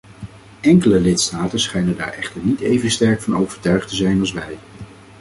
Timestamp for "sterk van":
2.91-3.35